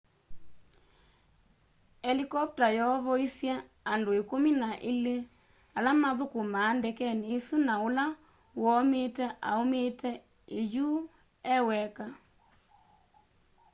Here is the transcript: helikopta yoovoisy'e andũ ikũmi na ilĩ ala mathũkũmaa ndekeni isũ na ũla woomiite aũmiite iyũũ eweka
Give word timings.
helikopta 2.05 2.65
yoovoisy'e 2.77 3.55
andũ 3.93 4.11
ikũmi 4.21 4.51
na 4.61 4.69
ilĩ 4.89 5.15
ala 5.77 5.91
mathũkũmaa 6.03 6.71
ndekeni 6.77 7.25
isũ 7.37 7.55
na 7.67 7.73
ũla 7.87 8.05
woomiite 8.61 9.25
aũmiite 9.49 10.11
iyũũ 10.59 10.95
eweka 11.55 12.05